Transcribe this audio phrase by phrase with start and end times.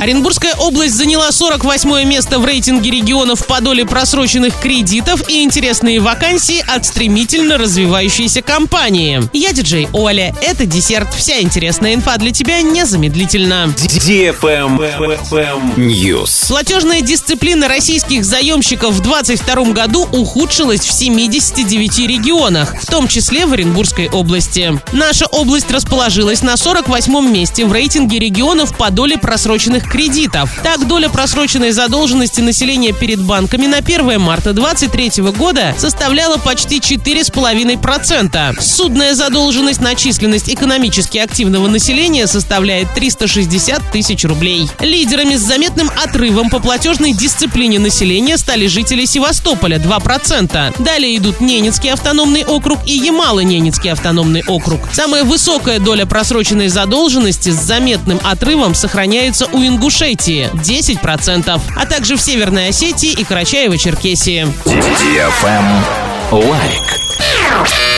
[0.00, 6.64] Оренбургская область заняла 48 место в рейтинге регионов по доле просроченных кредитов и интересные вакансии
[6.68, 9.28] от стремительно развивающейся компании.
[9.32, 10.32] Я диджей Оля.
[10.40, 11.12] Это десерт.
[11.12, 13.74] Вся интересная инфа для тебя незамедлительно.
[15.76, 16.46] News.
[16.46, 23.52] Платежная дисциплина российских заемщиков в 2022 году ухудшилась в 79 регионах, в том числе в
[23.52, 24.80] Оренбургской области.
[24.92, 30.50] Наша область расположилась на 48 месте в рейтинге регионов по доле просроченных кредитов.
[30.62, 38.60] Так, доля просроченной задолженности населения перед банками на 1 марта 2023 года составляла почти 4,5%.
[38.60, 44.68] Судная задолженность на численность экономически активного населения составляет 360 тысяч рублей.
[44.80, 50.82] Лидерами с заметным отрывом по платежной дисциплине населения стали жители Севастополя 2%.
[50.82, 54.80] Далее идут Ненецкий автономный округ и Ямало-Ненецкий автономный округ.
[54.92, 62.20] Самая высокая доля просроченной задолженности с заметным отрывом сохраняется у Ингушетии– 10%, а также в
[62.20, 64.52] Северной Осетии и Карачаево-Черкесии.
[66.32, 66.87] Лайк.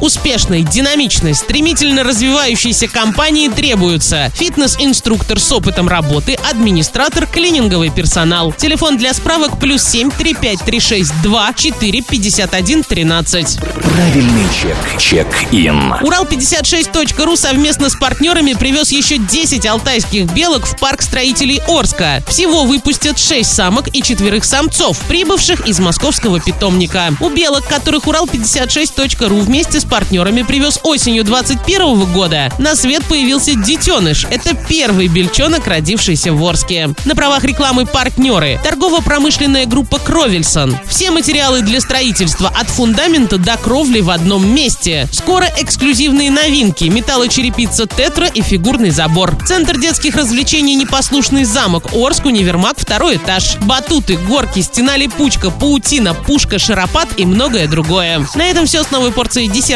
[0.00, 8.52] Успешной, динамичной, стремительно развивающейся компании требуются фитнес-инструктор с опытом работы, администратор, клининговый персонал.
[8.52, 13.58] Телефон для справок плюс 7 35 36 2 4 51 13.
[13.60, 14.76] Правильный чек.
[14.98, 15.94] Чек-ин.
[16.02, 22.22] Урал56.ру совместно с партнерами привез еще 10 алтайских белок в парк строителей Орска.
[22.28, 27.14] Всего выпустят 6 самок и четверых самцов, прибывших из московского питомника.
[27.20, 34.26] У белок, которых Урал56.ру вместе с партнерами привез осенью 2021 года, на свет появился детеныш.
[34.30, 36.90] Это первый бельчонок, родившийся в Орске.
[37.04, 38.60] На правах рекламы партнеры.
[38.62, 40.76] Торгово-промышленная группа Кровельсон.
[40.86, 45.08] Все материалы для строительства от фундамента до кровли в одном месте.
[45.12, 46.84] Скоро эксклюзивные новинки.
[46.84, 49.36] Металлочерепица Тетра и фигурный забор.
[49.46, 51.94] Центр детских развлечений «Непослушный замок».
[51.94, 53.56] Орск, универмаг, второй этаж.
[53.62, 58.26] Батуты, горки, стена липучка, паутина, пушка, шаропат и многое другое.
[58.34, 59.75] На этом все с новой порцией десерта